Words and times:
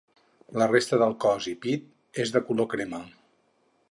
La 0.61 0.67
resta 0.71 0.97
del 1.01 1.13
cos 1.25 1.49
i 1.51 1.53
pit 1.67 2.23
és 2.25 2.33
de 2.37 2.43
color 2.49 2.71
crema. 2.75 3.05